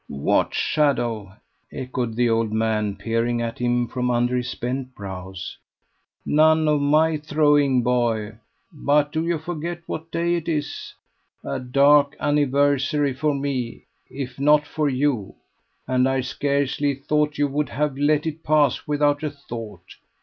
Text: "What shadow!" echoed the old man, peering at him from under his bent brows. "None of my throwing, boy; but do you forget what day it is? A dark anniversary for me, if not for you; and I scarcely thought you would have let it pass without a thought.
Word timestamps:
"What 0.25 0.55
shadow!" 0.55 1.33
echoed 1.71 2.15
the 2.15 2.27
old 2.27 2.51
man, 2.51 2.95
peering 2.95 3.39
at 3.39 3.59
him 3.59 3.87
from 3.87 4.09
under 4.09 4.35
his 4.35 4.55
bent 4.55 4.95
brows. 4.95 5.55
"None 6.25 6.67
of 6.67 6.81
my 6.81 7.17
throwing, 7.17 7.83
boy; 7.83 8.37
but 8.73 9.11
do 9.11 9.23
you 9.23 9.37
forget 9.37 9.83
what 9.85 10.09
day 10.09 10.33
it 10.33 10.49
is? 10.49 10.95
A 11.43 11.59
dark 11.59 12.15
anniversary 12.19 13.13
for 13.13 13.35
me, 13.35 13.83
if 14.09 14.39
not 14.39 14.65
for 14.65 14.89
you; 14.89 15.35
and 15.87 16.09
I 16.09 16.21
scarcely 16.21 16.95
thought 16.95 17.37
you 17.37 17.47
would 17.49 17.69
have 17.69 17.95
let 17.95 18.25
it 18.25 18.41
pass 18.41 18.87
without 18.87 19.21
a 19.21 19.29
thought. 19.29 19.85